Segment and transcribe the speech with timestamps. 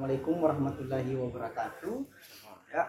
[0.00, 1.92] Assalamualaikum warahmatullahi wabarakatuh.
[2.72, 2.88] Ya.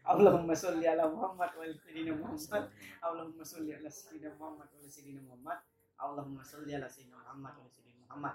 [0.00, 2.72] Allahumma sholli ala Muhammad wa ala sayyidina Muhammad.
[3.04, 5.58] Allahumma sholli ala sayyidina Muhammad wa ala sayyidina Muhammad.
[6.00, 8.34] Allahumma sholli ala sayyidina Muhammad wa ala sayyidina Muhammad.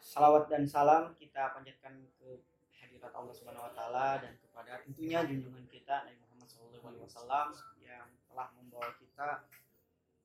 [0.00, 2.40] Salawat dan salam kita panjatkan ke
[2.80, 6.48] hadirat Allah Subhanahu wa taala dan kepada tentunya junjungan kita Nabi Muhammad
[7.12, 7.52] SAW
[7.84, 9.44] yang telah membawa kita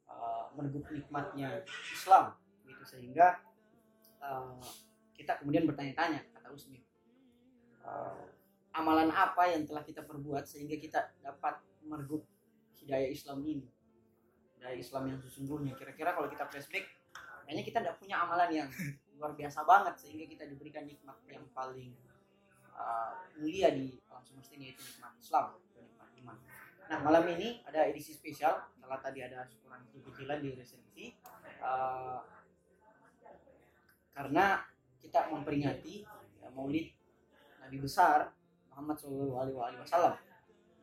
[0.07, 2.31] uh, meneguh nikmatnya Islam
[2.63, 3.43] gitu sehingga
[4.23, 4.55] uh,
[5.17, 6.79] kita kemudian bertanya-tanya kata Usmi.
[7.81, 8.29] Uh,
[8.77, 12.23] amalan apa yang telah kita perbuat sehingga kita dapat meregup
[12.77, 13.65] hidayah Islam ini?
[14.61, 15.73] Hidayah Islam yang sesungguhnya.
[15.73, 16.85] Kira-kira kalau kita flashback
[17.43, 18.69] kayaknya kita tidak punya amalan yang
[19.17, 21.95] luar biasa banget sehingga kita diberikan nikmat yang paling
[22.77, 26.37] uh, mulia di alam semesta ini yaitu nikmat Islam dan nikmat iman.
[26.87, 28.61] Nah malam ini ada edisi spesial.
[28.77, 31.05] Setelah tadi ada syukuran kecil-kecilan di resensi
[31.63, 32.21] uh,
[34.13, 34.61] karena
[35.07, 36.03] kita memperingati
[36.43, 36.91] ya, Maulid
[37.63, 38.35] Nabi besar
[38.67, 40.19] Muhammad SAW.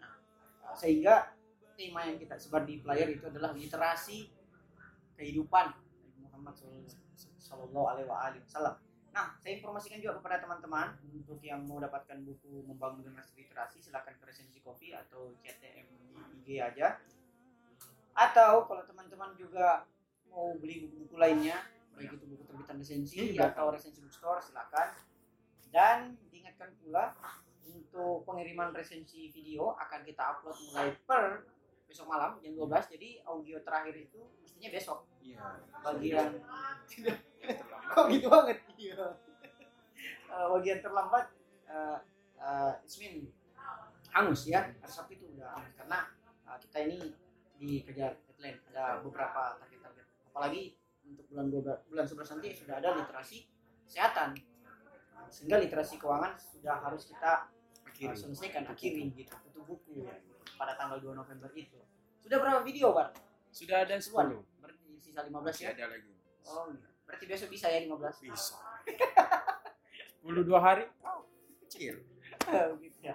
[0.01, 1.37] Nah, sehingga
[1.77, 4.33] tema yang kita sebar di player itu adalah literasi
[5.21, 8.81] kehidupan Nabi Muhammad SAW.
[9.15, 14.19] Nah, saya informasikan juga kepada teman-teman untuk yang mau dapatkan buku membangun generasi literasi silahkan
[14.19, 15.87] ke resensi kopi atau CTM
[16.43, 16.99] IG aja.
[18.11, 19.87] Atau kalau teman-teman juga
[20.27, 21.63] mau beli buku-buku lainnya,
[21.95, 24.89] baik itu buku terbitan resensi atau resensi bookstore silakan.
[25.75, 27.15] Dan diingatkan pula
[27.67, 31.47] untuk pengiriman resensi video akan kita upload mulai per
[31.85, 34.99] besok malam jam 12 jadi audio terakhir itu mestinya besok.
[35.25, 35.47] Iya.
[35.83, 36.31] bagian
[37.95, 38.59] kok gitu banget?
[38.77, 39.07] Iya.
[40.35, 41.31] Eh, bagian terlambat
[41.71, 41.95] uh,
[42.43, 43.31] uh, Ismin
[44.11, 44.67] hangus ya.
[44.83, 45.79] Hari Sabtu itu udah hangus.
[45.79, 46.11] Karena
[46.51, 47.15] uh, kita ini
[47.55, 48.59] dikejar deadline.
[48.75, 50.07] Ada beberapa target-target.
[50.35, 50.75] Apalagi
[51.35, 53.39] bulan 12 bulan 11 nanti sudah ada literasi
[53.83, 54.39] kesehatan
[55.35, 57.51] sehingga literasi keuangan sudah harus kita
[57.83, 58.15] Akhiri.
[58.15, 60.07] uh, selesaikan akhiri gitu tutup buku
[60.55, 61.83] pada tanggal 2 November itu
[62.23, 63.11] sudah berapa video Bar?
[63.51, 64.31] Sudah ada Sebuan?
[64.33, 64.63] 10.
[64.63, 65.71] berarti sisa 15 Masih ya?
[65.77, 66.13] ada lagi.
[66.49, 66.89] Oh, iya.
[67.05, 68.25] berarti besok bisa ya 15?
[68.25, 68.57] Bisa.
[70.25, 70.89] 10 dua hari?
[71.05, 71.29] Oh,
[71.67, 72.01] kecil.
[72.81, 73.15] gitu ya.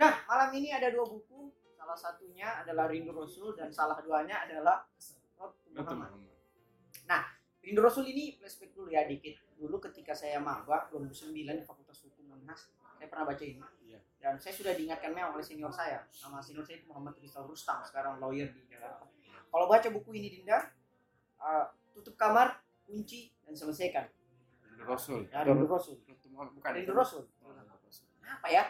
[0.00, 1.52] Nah, malam ini ada dua buku.
[1.76, 4.88] Salah satunya adalah Rindu Rasul dan salah duanya adalah
[5.36, 6.29] Betul, Muhammad.
[7.70, 9.38] Rindu Rasul ini flashback dulu ya dikit.
[9.54, 13.62] Dulu ketika saya maba 2009 di Fakultas Hukum Unhas, saya pernah baca ini.
[13.86, 14.02] Iya.
[14.18, 16.02] Dan saya sudah diingatkan memang oleh senior saya.
[16.18, 19.06] Nama senior saya itu Muhammad Rizal Rustam, sekarang lawyer di Jakarta.
[19.54, 20.66] Kalau baca buku ini Dinda,
[21.38, 24.10] uh, tutup kamar, kunci dan selesaikan.
[24.66, 25.30] Rindu Rasul.
[25.30, 26.02] Ya, Rindu Rasul.
[26.02, 26.70] Bukan.
[26.74, 27.22] Rindu Rasul.
[27.46, 27.54] Oh.
[28.26, 28.66] Apa ya?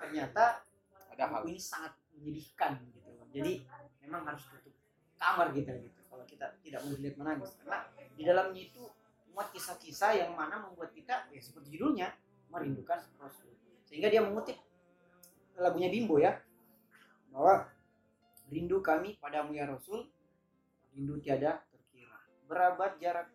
[0.00, 0.64] Ternyata
[1.12, 1.44] Ada hal.
[1.44, 3.64] buku ini sangat menyedihkan gitu jadi
[4.04, 4.76] memang harus tutup
[5.16, 7.50] kamar kita gitu kalau kita tidak dilihat menangis.
[7.58, 7.82] Karena
[8.14, 8.82] di dalamnya itu
[9.34, 12.14] muat kisah-kisah yang mana membuat kita ya seperti judulnya
[12.54, 13.50] merindukan Rasul.
[13.90, 14.54] Sehingga dia mengutip
[15.58, 16.38] lagunya Bimbo ya.
[17.34, 17.66] Bahwa
[18.46, 20.06] rindu kami padamu ya Rasul
[20.94, 22.14] rindu tiada terkira.
[22.46, 23.26] Berabad jarak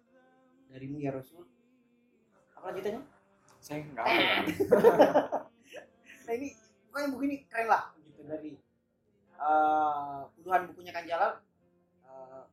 [0.71, 1.43] darimu ya Rasul.
[2.55, 3.03] Apa lanjutannya?
[3.59, 4.47] Saya ya.
[6.23, 6.55] nah ini
[6.87, 8.55] pokoknya buku ini keren lah gitu dari
[10.39, 11.39] puluhan bukunya Kan Jalal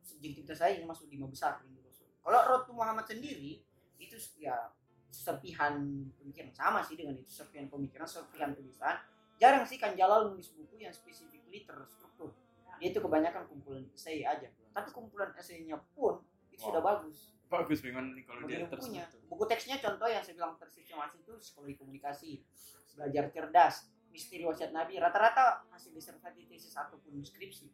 [0.05, 2.07] subjektivitas saya ini masuk lima besar Rasul.
[2.21, 3.65] Kalau Road to Muhammad sendiri
[3.97, 4.69] itu ya
[5.09, 5.79] serpihan
[6.19, 8.99] pemikiran sama sih dengan itu serpihan pemikiran serpihan tulisan
[9.39, 12.35] jarang sih Kan Jalal nulis buku yang specifically terstruktur
[12.75, 16.19] dia itu kebanyakan kumpulan esai aja tapi kumpulan esainya pun
[16.51, 19.05] itu sudah bagus Bagus memang kalau dia bukunya.
[19.05, 19.21] terstruktur.
[19.29, 22.41] Buku teksnya contoh yang saya bilang tersistemasi itu psikologi komunikasi,
[22.97, 23.75] belajar cerdas,
[24.09, 24.97] misteri wasiat Nabi.
[24.97, 27.69] Rata-rata hasil disertasi tesis ataupun skripsi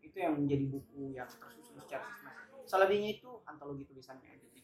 [0.00, 2.60] itu yang menjadi buku yang tersusun secara sistematis.
[2.66, 4.60] Selebihnya itu antologi tulisannya aja di,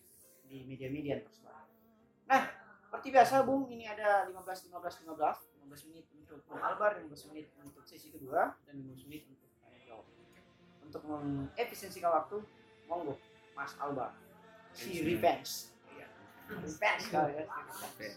[0.46, 1.64] di media-media yang tersebar.
[2.26, 2.42] Nah,
[2.86, 7.46] seperti biasa Bung, ini ada 15 15 15, 15 menit untuk Bung Albar, 15 menit
[7.60, 10.06] untuk sesi kedua dan 15 menit untuk tanya jawab.
[10.86, 12.40] Untuk mengefisiensikan waktu,
[12.86, 13.18] monggo
[13.58, 14.14] Mas Albar.
[14.70, 15.74] Si revenge.
[15.90, 16.06] Iya.
[16.62, 17.44] Revenge kali ya.
[17.82, 18.08] Oke.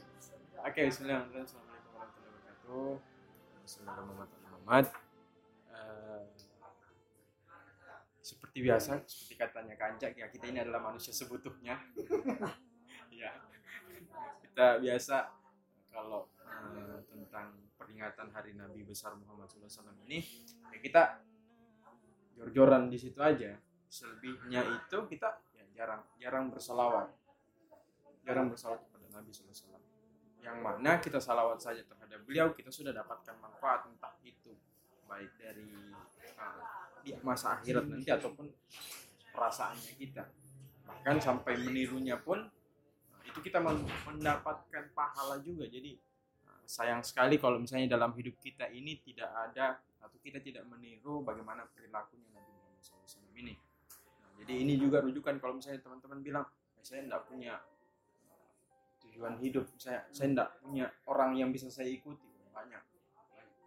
[0.59, 1.47] Oke, bismillahirrahmanirrahim.
[1.47, 2.91] Assalamualaikum warahmatullahi wabarakatuh.
[3.63, 5.08] Bismillahirrahmanirrahim.
[8.29, 11.81] Seperti biasa, seperti katanya Kancak, ya kita ini adalah manusia sebutuhnya.
[13.21, 13.33] ya.
[14.45, 15.33] Kita biasa
[15.89, 20.21] kalau eh, tentang peringatan Hari Nabi besar Muhammad SAW ini,
[20.69, 21.03] ya kita
[22.37, 23.57] jor-joran di situ aja.
[23.89, 27.09] Selebihnya itu kita ya jarang jarang bersolawat,
[28.21, 29.81] jarang bersolawat kepada Nabi SAW
[30.39, 34.55] yang mana kita salawat saja terhadap beliau kita sudah dapatkan manfaat entah itu
[35.03, 35.67] baik dari
[36.39, 36.78] uh,
[37.09, 38.45] di masa akhirat nanti ataupun
[39.33, 40.23] perasaannya kita.
[40.85, 45.65] Bahkan sampai menirunya pun uh, itu kita men- mendapatkan pahala juga.
[45.65, 45.97] Jadi
[46.45, 51.25] uh, sayang sekali kalau misalnya dalam hidup kita ini tidak ada atau kita tidak meniru
[51.25, 53.53] bagaimana perilakunya Nabi Muhammad SAW ini.
[54.21, 56.45] Nah, jadi ini juga rujukan kalau misalnya teman-teman bilang
[56.77, 57.57] "Eh, saya tidak punya
[58.29, 58.53] uh,
[59.07, 59.65] tujuan hidup.
[59.81, 62.29] Saya saya tidak punya orang yang bisa saya ikuti.
[62.53, 62.83] Banyak.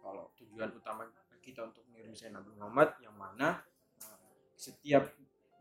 [0.03, 1.07] Kalau tujuan utama
[1.43, 3.59] kita untuk meniru misalnya Nabi Muhammad yang mana
[3.99, 4.17] uh,
[4.55, 5.11] setiap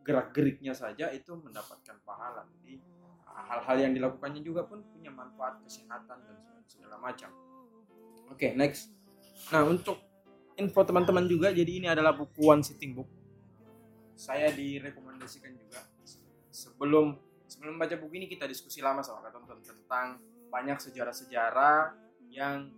[0.07, 2.47] gerak geriknya saja itu mendapatkan pahala.
[2.63, 2.79] Jadi
[3.27, 6.37] hal-hal yang dilakukannya juga pun punya manfaat kesehatan dan
[6.71, 7.31] segala macam.
[8.31, 8.95] Oke next.
[9.51, 9.99] Nah untuk
[10.55, 13.09] info teman-teman juga jadi ini adalah buku one sitting book.
[14.15, 15.83] Saya direkomendasikan juga.
[16.53, 17.17] Sebelum
[17.49, 20.21] sebelum baca buku ini kita diskusi lama sama tonton tentang
[20.53, 21.97] banyak sejarah-sejarah
[22.29, 22.69] yang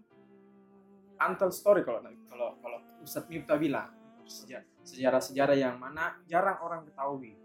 [1.20, 3.90] untold story kalau kalau kalau Ustadz Miftah bilang.
[4.24, 7.36] Seja- sejarah-sejarah yang mana jarang orang ketahui.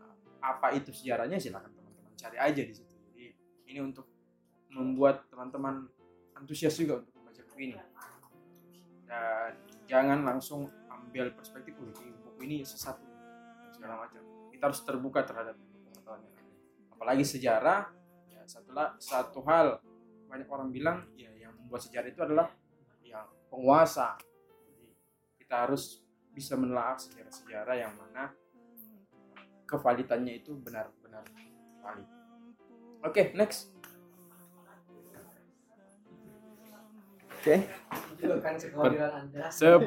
[0.00, 0.08] Nah,
[0.40, 2.92] apa itu sejarahnya silakan teman-teman cari aja di situ.
[3.12, 3.26] Jadi
[3.68, 4.08] ini untuk
[4.72, 5.84] membuat teman-teman
[6.32, 7.76] antusias juga untuk membaca buku ini.
[9.04, 9.52] Dan
[9.84, 12.96] jangan langsung ambil perspektif "Oh, buku ini sesat
[13.76, 14.24] segala macam.
[14.48, 16.52] Kita harus terbuka terhadap pengetahuan yang ada.
[16.96, 17.92] Apalagi sejarah
[18.32, 19.76] ya satulah satu hal.
[20.24, 22.48] Banyak orang bilang ya yang membuat sejarah itu adalah
[23.14, 24.18] yang penguasa.
[24.18, 24.90] Jadi
[25.38, 26.02] kita harus
[26.34, 28.34] bisa menelaah sejarah-sejarah yang mana
[29.70, 31.22] kevalitannya itu benar-benar
[31.78, 32.08] valid.
[33.06, 33.70] Oke next.
[37.30, 37.56] Oke.
[38.40, 39.52] Kan Anda.
[39.52, 39.86] seperti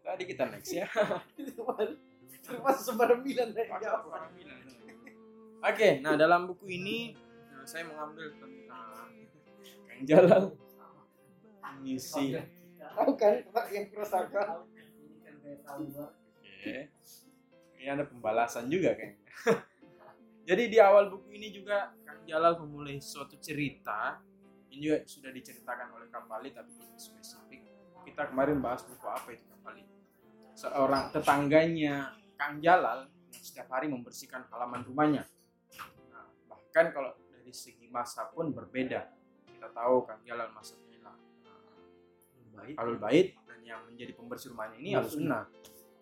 [0.06, 0.86] tadi kita next ya.
[2.40, 4.30] Termasuk sembarang bilang dari jawab.
[5.60, 7.12] Oke, nah dalam buku ini
[7.52, 9.12] nah, saya mengambil tentang
[10.00, 10.56] Kang Jalal
[11.76, 12.32] mengisi.
[12.80, 14.64] Tahu kan Pak yang Pak.
[16.40, 16.78] Oke,
[17.76, 19.20] ini ada pembalasan juga kayaknya.
[20.48, 24.24] Jadi di awal buku ini juga Kang Jalal memulai suatu cerita
[24.72, 27.60] ini juga sudah diceritakan oleh Kapali tapi tidak spesifik.
[28.08, 29.84] Kita kemarin bahas buku apa itu Kapali.
[30.56, 35.28] Seorang tetangganya Kang Jalal yang setiap hari membersihkan halaman rumahnya.
[36.08, 39.19] Nah, bahkan kalau dari segi masa pun berbeda.
[39.60, 41.16] Kita tahu Kang Jalal masanya lah
[42.56, 42.74] Baik.
[42.80, 45.44] alul bait dan yang menjadi pembersih rumahnya ini harus sunnah.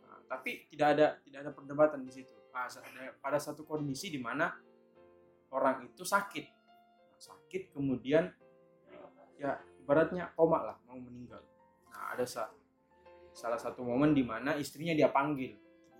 [0.07, 2.31] Nah, tapi tidak ada tidak ada perdebatan di situ.
[2.55, 2.71] Nah,
[3.19, 4.51] pada satu kondisi di mana
[5.51, 8.31] orang itu sakit, Nah, sakit kemudian
[9.39, 11.43] ya ibaratnya koma lah mau meninggal.
[11.91, 12.51] Nah ada sa-
[13.35, 15.55] salah satu momen di mana istrinya dia panggil,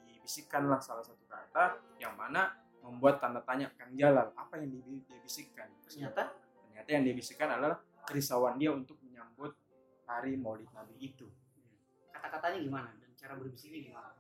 [0.07, 5.19] dibisikkanlah salah satu kata yang mana membuat tanda tanya Kang Jalal apa yang di- dia
[5.23, 5.71] bisikkan.
[5.87, 6.35] Ternyata
[6.89, 7.77] Ternyata yang dia bisikkan adalah
[8.09, 9.53] kerisauan dia untuk menyambut
[10.09, 11.29] hari Maulid Nabi itu.
[12.09, 14.17] kata-katanya gimana dan cara berbisiknya gimana?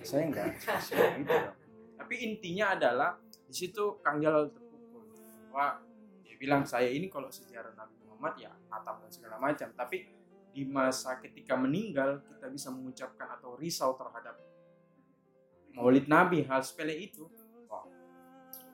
[0.00, 1.56] Ya, saya enggak spesifik gitu dong.
[2.00, 5.12] Tapi intinya adalah di situ Kang Jalal terpukul
[5.52, 5.84] bahwa
[6.24, 9.68] dia bilang saya ini kalau sejarah Nabi Muhammad ya natam dan segala macam.
[9.76, 10.08] Tapi
[10.56, 14.40] di masa ketika meninggal kita bisa mengucapkan atau risau terhadap
[15.76, 17.28] Maulid Nabi hal sepele itu.
[17.68, 17.84] Wah,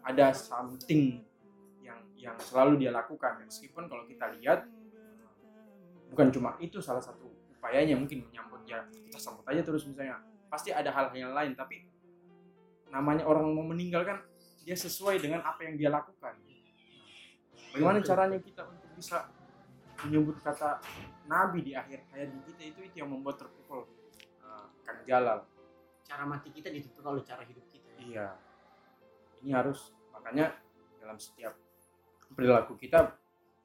[0.06, 1.26] ada something
[2.20, 3.40] yang selalu dia lakukan.
[3.48, 4.68] Meskipun kalau kita lihat
[6.12, 10.20] bukan cuma itu salah satu upayanya mungkin menyambut ya kita sambut aja terus misalnya.
[10.52, 11.86] Pasti ada hal yang lain tapi
[12.90, 14.18] namanya orang mau meninggal kan
[14.66, 16.36] dia sesuai dengan apa yang dia lakukan.
[17.70, 19.30] Bagaimana caranya kita untuk bisa
[20.02, 20.80] menyebut kata
[21.30, 23.86] nabi di akhir hayat kita itu itu yang membuat terpukul
[24.42, 25.46] uh, Kang Jalal.
[26.02, 27.90] Cara mati kita ditentukan oleh cara hidup kita.
[28.02, 28.34] iya.
[29.40, 30.58] Ini harus makanya
[30.98, 31.54] dalam setiap
[32.34, 33.16] perilaku kita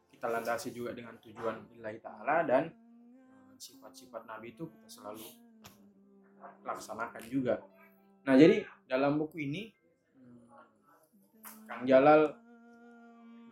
[0.10, 5.28] kita landasi juga dengan tujuan lillahi ta'ala dan uh, sifat-sifat nabi itu kita selalu
[6.66, 7.62] laksanakan juga
[8.26, 9.70] nah jadi dalam buku ini
[10.18, 10.46] hmm,
[11.66, 12.46] Kang Jalal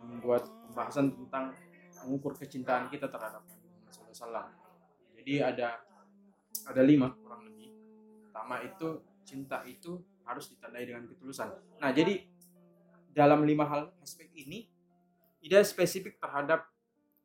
[0.04, 1.54] membuat pembahasan tentang
[2.04, 4.48] mengukur kecintaan kita terhadap Nabi Muhammad SAW.
[5.16, 5.80] Jadi ada
[6.68, 7.72] ada lima kurang lebih.
[8.28, 11.48] Pertama itu cinta itu harus ditandai dengan ketulusan.
[11.80, 12.24] Nah jadi
[13.14, 14.68] dalam lima hal aspek ini
[15.44, 16.64] tidak spesifik terhadap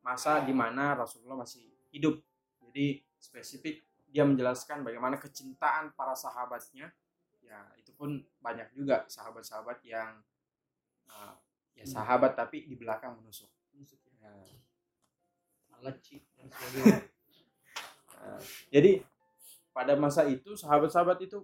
[0.04, 1.64] masa di mana Rasulullah masih
[1.96, 2.20] hidup.
[2.60, 3.80] Jadi spesifik
[4.12, 6.92] dia menjelaskan bagaimana kecintaan para sahabatnya.
[7.40, 10.20] Ya itu pun banyak juga sahabat-sahabat yang
[11.08, 11.34] uh,
[11.80, 13.48] ya sahabat tapi di belakang menusuk.
[14.20, 14.36] Ya,
[15.80, 17.00] Leci dan sebagainya.
[18.20, 18.40] Nah,
[18.76, 19.00] jadi
[19.72, 21.40] pada masa itu sahabat-sahabat itu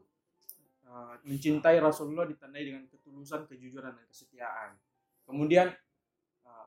[0.92, 4.76] uh, mencintai Rasulullah ditandai dengan ketulusan, kejujuran dan kesetiaan.
[5.24, 5.72] Kemudian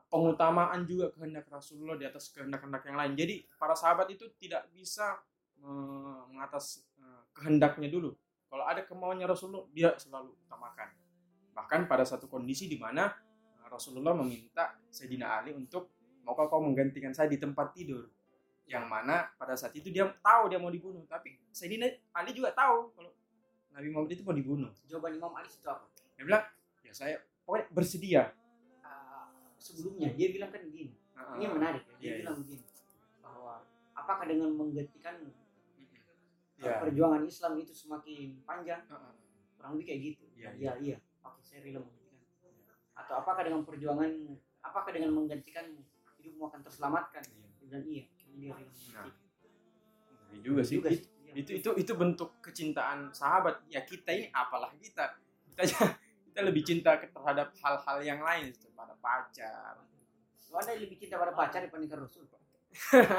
[0.09, 3.13] pengutamaan juga kehendak Rasulullah di atas kehendak-kehendak yang lain.
[3.13, 5.21] Jadi para sahabat itu tidak bisa
[5.61, 8.17] uh, mengatas uh, kehendaknya dulu.
[8.49, 10.89] Kalau ada kemauannya Rasulullah, dia selalu utamakan.
[11.49, 13.11] bahkan pada satu kondisi di mana
[13.61, 15.91] uh, Rasulullah meminta Sayyidina Ali untuk
[16.23, 18.07] maukah kau menggantikan saya di tempat tidur
[18.69, 22.93] yang mana pada saat itu dia tahu dia mau dibunuh tapi Sayyidina Ali juga tahu
[22.93, 23.11] kalau
[23.73, 25.89] Nabi Muhammad itu mau dibunuh Jawaban Imam Ali itu apa?
[26.13, 26.45] dia bilang
[26.85, 28.23] ya saya pokoknya bersedia
[29.59, 30.95] sebelumnya dia bilang kan gini.
[31.13, 31.95] Uh, Ini menarik ya.
[31.95, 32.19] Dia Iya, iya.
[32.23, 32.63] bilang begini
[33.19, 33.53] bahwa
[33.93, 35.15] apakah dengan menggantikan
[36.57, 36.79] ya.
[36.79, 38.81] perjuangan Islam itu semakin panjang?
[38.87, 39.13] Uh.
[39.59, 40.23] Kurang lebih kayak gitu.
[40.33, 40.97] Iya, Iya, iya.
[41.21, 41.83] Oke, saya rela.
[42.95, 44.11] Atau apakah dengan perjuangan
[44.59, 45.67] apakah dengan menggantikan
[46.17, 47.23] hidupmu akan terselamatkan?
[47.27, 47.47] Iya.
[47.69, 49.07] Dan iya, dia rela menggantikan.
[50.29, 51.45] Ngeri juga sih Juga It- Iya.
[51.45, 55.13] itu itu itu bentuk kecintaan sahabat ya kita ini apalah kita
[55.45, 55.61] kita
[56.29, 59.81] kita lebih cinta terhadap hal-hal yang lain pada pacar
[60.49, 62.41] Lu ada yang lebih cinta pada pacar dibandingkan Rasul, Pak?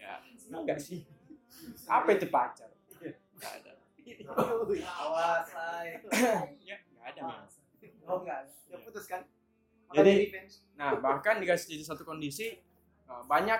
[0.00, 0.20] ya
[0.52, 1.04] enggak sih
[1.88, 2.70] apa itu pacar
[3.34, 3.72] enggak ada
[4.84, 6.02] Awas, say.
[6.68, 7.48] ya enggak ada memang
[8.10, 8.42] Oh, enggak.
[8.66, 9.22] Ya putus kan?
[9.94, 10.34] Jadi-
[10.74, 12.58] nah bahkan dikasih di satu kondisi
[13.10, 13.58] uh, banyak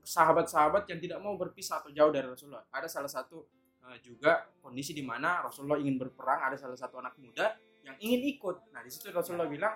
[0.00, 3.44] sahabat-sahabat yang tidak mau berpisah atau jauh dari Rasulullah ada salah satu
[3.88, 7.56] uh, juga kondisi di mana Rasulullah ingin berperang ada salah satu anak muda
[7.88, 9.72] yang ingin ikut nah di situ Rasulullah bilang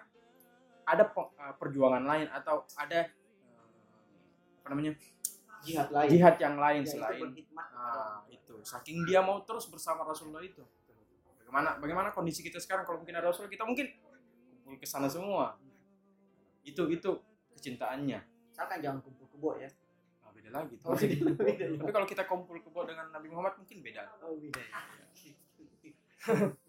[0.85, 4.92] ada uh, perjuangan lain atau ada uh, apa namanya
[5.64, 6.09] jihad lain.
[6.12, 10.42] jihad yang lain Ya, itu selain berkhidmat Nah, itu saking dia mau terus bersama Rasulullah
[10.45, 10.62] itu.
[11.42, 13.90] Bagaimana bagaimana kondisi kita sekarang kalau mungkin ada Rasul kita mungkin
[14.62, 15.59] kumpul ke sana semua.
[16.62, 17.11] Itu itu
[17.59, 18.23] kecintaannya.
[18.54, 19.69] Misalkan jangan kumpul kebo ya.
[20.52, 20.92] Nah, lagi tuh.
[20.92, 20.97] Oh,
[21.40, 21.64] beda.
[21.80, 24.02] Tapi kalau kita kumpul kebo dengan Nabi Muhammad mungkin beda.
[24.21, 24.61] Oh, beda.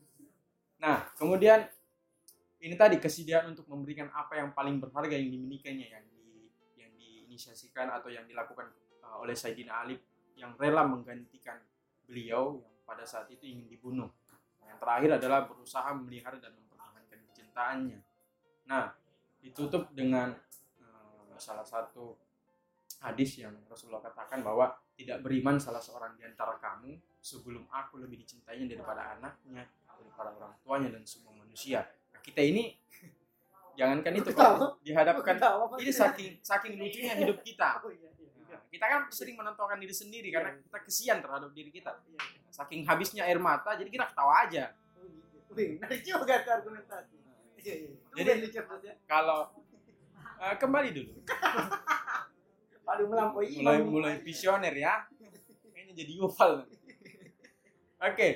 [0.84, 1.64] Nah, kemudian
[2.60, 7.88] ini tadi kesediaan untuk memberikan apa yang paling berharga yang dimilikinya yang di yang diinisiasikan
[7.88, 8.68] atau yang dilakukan
[9.00, 9.96] uh, oleh Sayyidina Ali
[10.36, 11.56] yang rela menggantikan
[12.04, 14.12] beliau yang pada saat itu ingin dibunuh.
[14.68, 18.00] Yang terakhir adalah berusaha memelihara dan mempertahankan kecintaannya.
[18.68, 18.92] Nah,
[19.40, 20.36] ditutup dengan
[20.84, 22.23] uh, salah satu
[23.04, 28.24] hadis yang Rasulullah katakan bahwa tidak beriman salah seorang di antara kamu sebelum aku lebih
[28.24, 31.84] dicintainya daripada anaknya, daripada orang tuanya dan semua manusia.
[32.16, 32.80] Nah, kita ini
[33.80, 35.36] jangankan itu kalau dihadapkan
[35.84, 37.84] ini saking saking lucunya hidup kita.
[37.84, 38.30] Oh, iya, iya.
[38.56, 41.92] Nah, kita kan sering menentukan diri sendiri karena kita kesian terhadap diri kita.
[42.08, 42.40] Iya, iya.
[42.54, 44.72] Saking habisnya air mata, jadi kita ketawa aja.
[45.52, 47.18] Oh, menarik juga argumentasi.
[47.60, 47.92] Iya, iya.
[48.16, 48.94] Jadi- ya.
[49.10, 49.52] Kalau
[50.44, 51.14] eh, kembali dulu,
[52.84, 53.90] Paling melampaui mulai imam.
[53.90, 55.08] mulai visioner ya.
[55.72, 56.68] Kayaknya jadi Yuval.
[58.04, 58.28] Oke.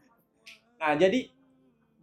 [0.80, 1.32] nah, jadi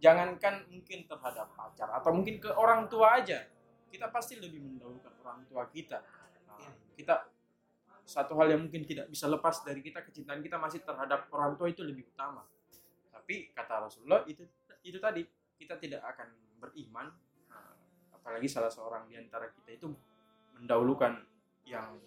[0.02, 3.46] jangankan mungkin terhadap pacar atau mungkin ke orang tua aja.
[3.86, 6.02] Kita pasti lebih mendahulukan orang tua kita.
[6.50, 7.30] Nah, kita
[8.02, 11.70] satu hal yang mungkin tidak bisa lepas dari kita kecintaan kita masih terhadap orang tua
[11.70, 12.42] itu lebih utama.
[13.14, 14.42] Tapi kata Rasulullah itu
[14.82, 15.22] itu tadi
[15.54, 16.26] kita tidak akan
[16.58, 17.06] beriman
[17.46, 17.70] nah,
[18.10, 19.86] apalagi salah seorang di antara kita itu
[20.58, 21.22] mendahulukan
[21.64, 21.98] yang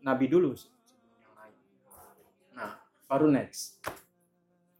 [0.00, 1.56] Nabi dulu se- sebelum yang lain.
[2.52, 2.70] Nah,
[3.06, 3.82] baru next.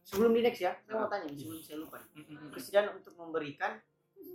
[0.01, 1.99] Sebelum di next ya, saya mau tanya sebelum saya lupa.
[2.49, 3.75] Presiden untuk memberikan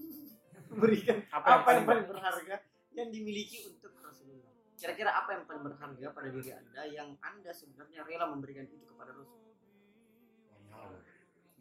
[0.70, 2.56] memberikan apa, yang paling berharga
[2.92, 4.52] yang dimiliki untuk Rasulullah.
[4.74, 9.12] Kira-kira apa yang paling berharga pada diri Anda yang Anda sebenarnya rela memberikan itu kepada
[9.12, 9.40] Rasul?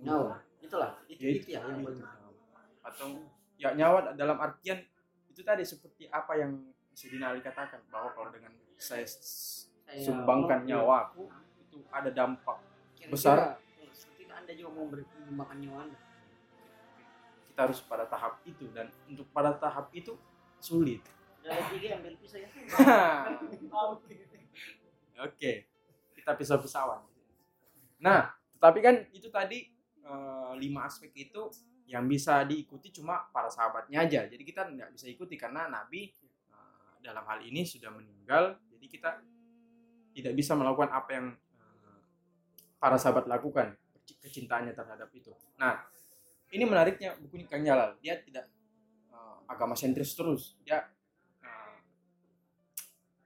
[0.01, 0.41] Nyawa.
[0.59, 2.29] Itulah, itu, Ya, itu ya yang paling berharga.
[2.81, 3.07] atau
[3.55, 4.81] ya nyawa dalam artian
[5.29, 6.57] itu tadi seperti apa yang
[6.91, 9.07] Sayyidina Ali katakan bahwa kalau dengan saya
[9.99, 11.27] sumbangkan nyawaku
[11.59, 12.59] itu ada dampak
[12.95, 13.37] Kira-kira, besar.
[14.19, 15.99] Itu Anda juga mau menyumbangkan nyawa Anda.
[17.51, 20.15] kita harus pada tahap itu dan untuk pada tahap itu
[20.63, 21.03] sulit
[21.43, 22.47] Dari tiga ambil pisau ya.
[25.25, 25.65] Oke,
[26.13, 27.01] kita pisah pisawan.
[27.97, 29.73] Nah, tetapi kan itu tadi
[30.05, 31.49] eh, lima aspek itu
[31.89, 34.29] yang bisa diikuti cuma para sahabatnya aja.
[34.29, 36.13] Jadi kita nggak bisa ikuti karena Nabi
[37.01, 38.55] dalam hal ini sudah meninggal.
[38.71, 39.19] Jadi kita
[40.13, 41.99] tidak bisa melakukan apa yang eh,
[42.77, 43.75] para sahabat lakukan
[44.21, 45.31] kecintaannya terhadap itu.
[45.57, 45.81] Nah,
[46.51, 47.97] ini menariknya buku Kang Jalal.
[47.99, 48.47] Dia tidak
[49.11, 50.55] eh, agama sentris terus.
[50.61, 50.85] Dia
[51.41, 51.75] eh,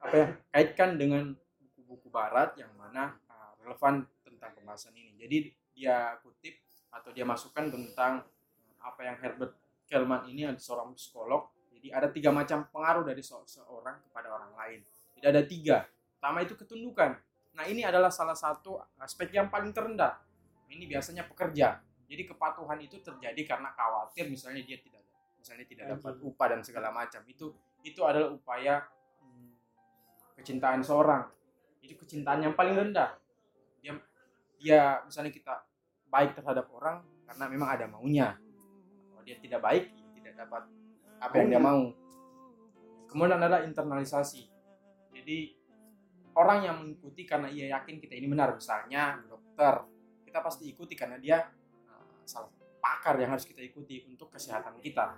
[0.01, 5.17] apa ya kaitkan dengan buku-buku barat yang mana uh, relevan tentang pembahasan ini.
[5.17, 5.37] Jadi
[5.73, 6.61] dia kutip
[6.93, 9.57] atau dia masukkan tentang uh, apa yang Herbert
[9.89, 11.54] Kelman ini seorang psikolog.
[11.85, 14.79] Jadi ada tiga macam pengaruh dari se- seorang kepada orang lain.
[15.13, 15.77] Jadi ada tiga.
[16.17, 17.13] Pertama itu ketundukan.
[17.53, 20.17] Nah ini adalah salah satu aspek yang paling terendah.
[20.65, 21.77] Ini biasanya pekerja.
[22.09, 25.05] Jadi kepatuhan itu terjadi karena khawatir misalnya dia tidak
[25.37, 27.21] misalnya tidak dapat upah dan segala macam.
[27.29, 27.53] Itu
[27.85, 28.81] itu adalah upaya
[29.21, 29.53] hmm,
[30.41, 31.35] kecintaan seorang
[31.85, 33.13] itu kecintaan yang paling rendah
[33.77, 33.93] dia
[34.57, 35.61] dia misalnya kita
[36.09, 38.33] baik terhadap orang karena memang ada maunya
[39.13, 40.65] kalau dia tidak baik dia tidak dapat
[41.25, 41.89] apa yang dia mau.
[43.09, 44.45] Kemudian adalah internalisasi.
[45.15, 45.37] Jadi
[46.37, 49.87] orang yang mengikuti karena ia yakin kita ini benar misalnya dokter
[50.27, 51.47] kita pasti ikuti karena dia
[51.87, 52.51] uh, salah
[52.83, 55.15] pakar yang harus kita ikuti untuk kesehatan kita.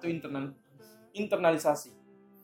[0.00, 0.56] Itu internal
[1.12, 1.92] internalisasi.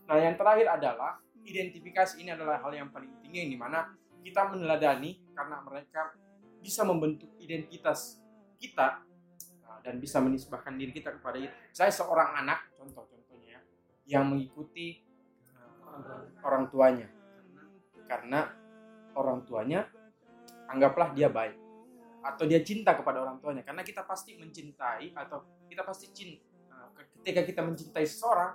[0.04, 2.20] Nah yang terakhir adalah identifikasi.
[2.20, 3.88] Ini adalah hal yang paling tinggi yang di mana
[4.20, 6.12] kita meneladani karena mereka
[6.60, 8.20] bisa membentuk identitas
[8.56, 9.04] kita
[9.84, 11.52] dan bisa menisbahkan diri kita kepada itu.
[11.70, 13.60] Saya seorang anak, contoh-contohnya
[14.08, 15.04] ya, yang mengikuti
[15.84, 17.08] uh, orang tuanya.
[18.08, 18.48] Karena
[19.14, 19.84] orang tuanya
[20.72, 21.60] anggaplah dia baik.
[22.24, 23.60] Atau dia cinta kepada orang tuanya.
[23.60, 26.54] Karena kita pasti mencintai atau kita pasti cinta
[27.24, 28.52] ketika kita mencintai seseorang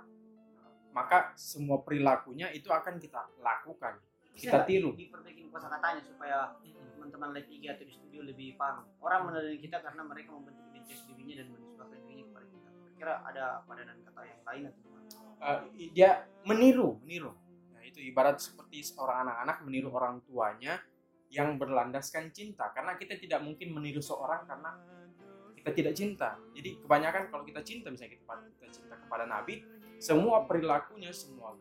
[0.94, 3.98] maka semua perilakunya itu akan kita lakukan.
[4.30, 4.94] Kita tiru.
[4.94, 6.54] diperbaiki kosa katanya supaya
[6.94, 8.86] teman-teman live IG atau di studio lebih paham?
[9.02, 12.68] Orang menilai kita karena mereka membentuk identitas dirinya dan menisbahkan dirinya kepada kita.
[12.98, 15.08] Kira ada padanan kata yang lain atau gimana?
[15.40, 15.60] Uh,
[15.94, 16.10] dia
[16.44, 17.32] meniru meniru.
[17.72, 20.82] Nah itu ibarat seperti seorang anak-anak meniru orang tuanya
[21.30, 22.74] yang berlandaskan cinta.
[22.74, 24.74] Karena kita tidak mungkin meniru seorang karena
[25.54, 26.28] kita tidak cinta.
[26.52, 28.24] Jadi kebanyakan kalau kita cinta misalnya kita,
[28.58, 29.62] kita cinta kepada Nabi
[30.00, 31.52] semua perilakunya semua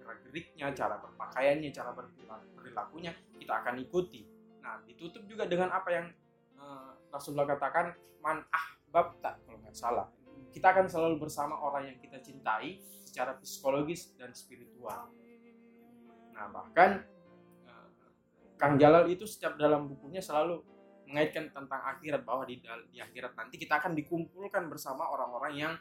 [0.00, 4.24] gerak-geriknya cara berpakaiannya cara berperilakunya kita akan ikuti.
[4.64, 6.06] Nah ditutup juga dengan apa yang
[6.56, 10.06] uh, Rasulullah katakan man ahbab tak kalau nggak salah
[10.50, 15.12] kita akan selalu bersama orang yang kita cintai secara psikologis dan spiritual
[16.36, 17.04] nah bahkan
[17.64, 17.88] uh,
[18.56, 20.60] Kang Jalal itu setiap dalam bukunya selalu
[21.06, 22.58] mengaitkan tentang akhirat bahwa di,
[22.90, 25.74] di akhirat nanti kita akan dikumpulkan bersama orang-orang yang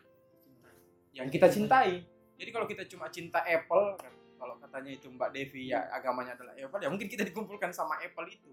[1.15, 2.03] yang kita cintai.
[2.35, 6.53] Jadi kalau kita cuma cinta Apple, kan, kalau katanya itu Mbak Devi ya agamanya adalah
[6.59, 8.51] Apple, ya mungkin kita dikumpulkan sama Apple itu.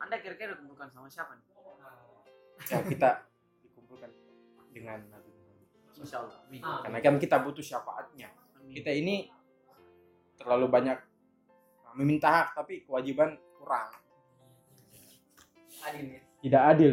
[0.00, 1.53] Anda kira-kira dikumpulkan sama siapa nih?
[2.70, 3.10] Ya kita
[3.64, 4.10] dikumpulkan
[4.72, 5.66] dengan Nabi Muhammad.
[5.98, 6.38] Insya Allah.
[6.82, 8.28] Karena kan kita butuh syafaatnya.
[8.70, 9.28] Kita ini
[10.40, 10.98] terlalu banyak
[11.94, 13.90] meminta hak tapi kewajiban kurang.
[15.84, 16.22] Adil ya.
[16.40, 16.92] Tidak adil.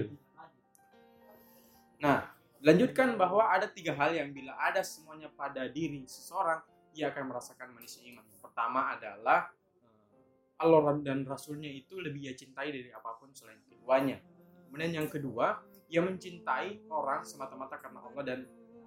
[2.02, 6.62] Nah, Lanjutkan bahwa ada tiga hal yang bila ada semuanya pada diri seseorang,
[6.93, 8.21] ia akan merasakan manisnya iman.
[8.30, 9.50] Yang pertama adalah
[10.13, 14.21] eh, Allah dan Rasulnya itu lebih ia cintai dari apa pun selain keduanya.
[14.71, 15.60] Kemudian yang kedua,
[15.91, 18.23] ia mencintai orang semata-mata karena Allah.
[18.23, 18.39] Dan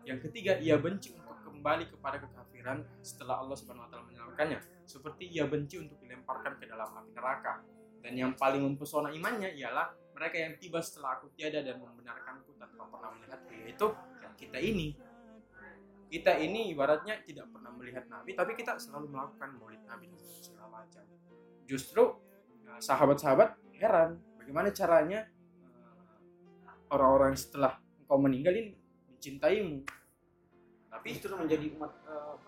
[0.09, 5.29] yang ketiga, ia benci untuk kembali kepada kekafiran setelah Allah Subhanahu wa taala menyelamatkannya, seperti
[5.29, 7.61] ia benci untuk dilemparkan ke dalam api neraka.
[8.01, 12.85] Dan yang paling mempesona imannya ialah mereka yang tiba setelah aku tiada dan membenarkanku tanpa
[12.89, 13.89] pernah melihat pria itu
[14.21, 14.97] ya kita ini.
[16.09, 20.69] Kita ini ibaratnya tidak pernah melihat Nabi tapi kita selalu melakukan maulid Nabi dan segala
[20.85, 21.05] macam.
[21.65, 22.05] Justru
[22.61, 25.25] ya, sahabat-sahabat heran bagaimana caranya
[26.95, 28.73] orang-orang setelah engkau meninggal ini
[29.11, 29.83] mencintaimu.
[30.87, 32.39] Tapi justru menjadi umat uh,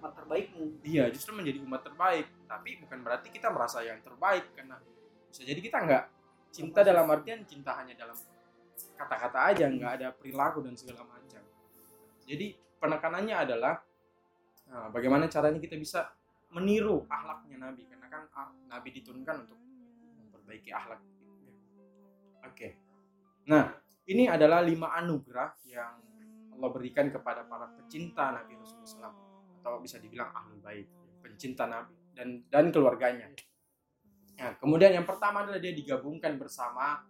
[0.00, 0.80] umat terbaikmu.
[0.80, 2.26] Iya justru menjadi umat terbaik.
[2.48, 4.80] Tapi bukan berarti kita merasa yang terbaik karena
[5.28, 6.04] bisa jadi kita nggak
[6.54, 8.16] cinta dalam artian cinta hanya dalam
[8.96, 11.44] kata-kata aja nggak ada perilaku dan segala macam.
[12.24, 13.74] Jadi penekanannya adalah
[14.72, 16.08] nah, bagaimana caranya kita bisa
[16.56, 17.84] meniru ahlaknya Nabi?
[17.84, 19.58] Karena kan ah, Nabi diturunkan untuk
[20.16, 21.02] memperbaiki ahlak.
[22.46, 22.85] Oke
[23.46, 23.72] nah
[24.06, 25.94] ini adalah lima anugerah yang
[26.56, 29.14] Allah berikan kepada para pecinta Nabi Rasulullah SAW
[29.60, 30.86] atau bisa dibilang ahlul bait
[31.20, 33.28] pencinta Nabi dan dan keluarganya
[34.36, 37.00] Nah, kemudian yang pertama adalah dia digabungkan bersama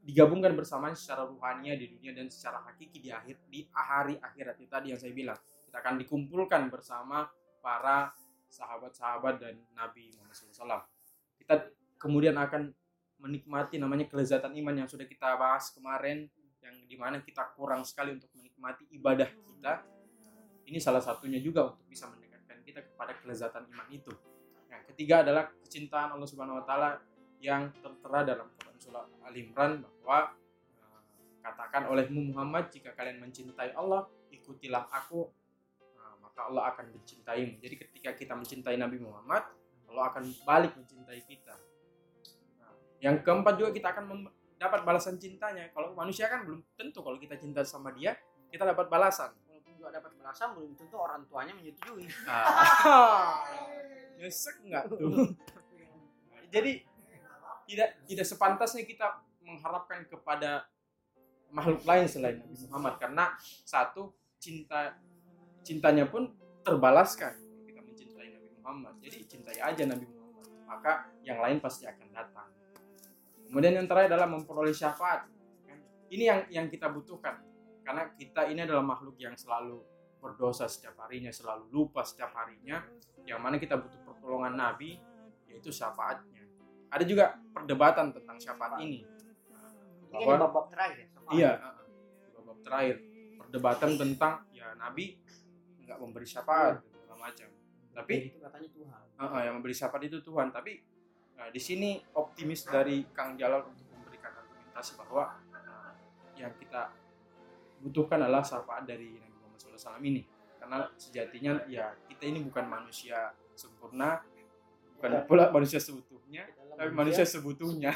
[0.00, 4.68] digabungkan bersama secara ruhania di dunia dan secara hakiki di akhir di hari akhirat itu
[4.68, 5.36] tadi yang saya bilang
[5.68, 7.28] kita akan dikumpulkan bersama
[7.60, 8.08] para
[8.48, 10.84] sahabat-sahabat dan Nabi Muhammad SAW.
[11.36, 11.68] Kita
[12.00, 12.72] kemudian akan
[13.20, 16.26] menikmati namanya kelezatan iman yang sudah kita bahas kemarin
[16.60, 19.84] yang di mana kita kurang sekali untuk menikmati ibadah kita.
[20.68, 24.12] Ini salah satunya juga untuk bisa mendekatkan kita kepada kelezatan iman itu.
[24.70, 27.02] Yang ketiga adalah kecintaan Allah Subhanahu wa taala
[27.40, 30.36] yang tertera dalam Quran surah Al Imran bahwa
[30.78, 31.00] uh,
[31.40, 35.26] katakan olehmu Muhammad jika kalian mencintai Allah ikutilah aku
[35.96, 37.58] uh, maka Allah akan mencintaimu.
[37.58, 39.42] Jadi ketika kita mencintai Nabi Muhammad
[39.90, 41.58] Allah akan balik mencintai kita.
[43.00, 44.28] Yang keempat juga kita akan
[44.60, 45.72] dapat balasan cintanya.
[45.72, 48.16] Kalau manusia kan belum tentu kalau kita cinta sama dia
[48.52, 49.32] kita dapat balasan.
[49.48, 52.04] Walaupun juga dapat balasan belum tentu orang tuanya menyetujui.
[52.28, 53.40] Ah.
[54.20, 55.32] nyesek nggak tuh
[56.52, 56.84] jadi
[57.64, 60.68] tidak tidak sepantasnya kita mengharapkan kepada
[61.48, 63.24] makhluk lain selain Nabi Muhammad karena
[63.64, 65.00] satu cinta
[65.64, 67.32] cintanya pun terbalaskan
[67.64, 70.92] kita mencintai Nabi Muhammad jadi cintai aja Nabi Muhammad maka
[71.24, 72.48] yang lain pasti akan datang
[73.50, 75.26] kemudian yang terakhir adalah memperoleh syafaat.
[76.10, 77.42] Ini yang yang kita butuhkan.
[77.82, 79.82] Karena kita ini adalah makhluk yang selalu
[80.20, 82.84] berdosa setiap harinya selalu lupa setiap harinya.
[83.26, 85.00] Yang mana kita butuh pertolongan nabi
[85.50, 86.46] yaitu syafaatnya.
[86.90, 89.02] Ada juga perdebatan tentang syafaat ini.
[89.02, 91.08] Ini bahwa di bab-bab terakhir ya.
[91.34, 91.82] iya uh,
[92.38, 92.96] babak terakhir.
[93.38, 95.18] Perdebatan tentang ya nabi
[95.82, 97.48] nggak memberi syafaat segala macam.
[97.90, 99.02] Tapi itu katanya Tuhan.
[99.18, 100.50] uh, yang memberi syafaat itu Tuhan.
[100.50, 100.72] Tapi
[101.40, 105.92] uh, di sini optimis dari Kang Jalal untuk memberikan argumentasi bahwa uh,
[106.36, 106.92] yang kita
[107.80, 110.22] butuhkan adalah syafaat dari Nabi Muhammad SAW ini.
[110.60, 114.20] Karena sejatinya ya kita ini bukan manusia sempurna
[115.00, 116.44] bukan pula manusia seutuhnya
[116.76, 117.88] tapi manusia sebutuhnya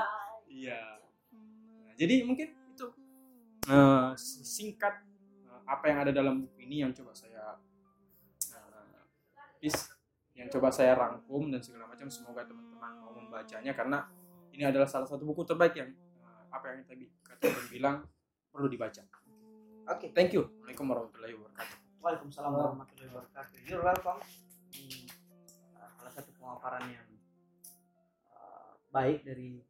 [0.52, 1.00] iya.
[1.88, 2.86] Nah, jadi mungkin itu
[3.72, 5.00] eh, singkat
[5.48, 7.56] eh, apa yang ada dalam buku ini yang coba saya
[9.64, 9.91] is-
[10.42, 14.02] yang coba saya rangkum dan segala macam semoga teman-teman mau membacanya karena
[14.50, 17.96] ini adalah salah satu buku terbaik yang eh, apa yang tadi kata Bang bilang
[18.50, 19.06] perlu dibaca.
[19.86, 20.10] Oke.
[20.10, 20.50] Thank you.
[20.50, 21.76] Assalamualaikum warahmatullahi wabarakatuh.
[22.02, 23.56] Waalaikumsalam warahmatullahi wabarakatuh.
[23.70, 24.20] You're welcome.
[24.74, 24.98] Ini
[25.78, 27.08] uh, salah satu pemaparan yang
[28.34, 29.62] uh, baik dari